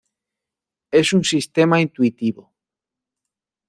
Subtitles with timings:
[0.89, 2.51] Es un sistema intuitivo.